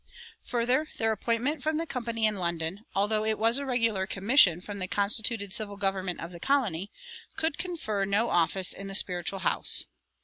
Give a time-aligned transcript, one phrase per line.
[0.45, 4.79] Further, their appointment from the Company in London, although it was a regular commission from
[4.79, 6.89] the constituted civil government of the colony,
[7.37, 9.85] could confer no office in the spiritual house.